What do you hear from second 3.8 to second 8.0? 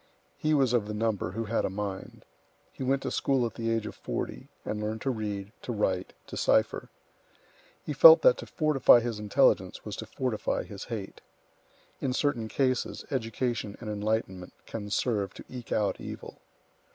of forty, and learned to read, to write, to cipher. He